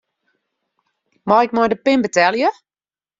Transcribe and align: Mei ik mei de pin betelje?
Mei 1.27 1.43
ik 1.45 1.53
mei 1.55 1.69
de 1.71 1.77
pin 1.85 2.03
betelje? 2.05 2.49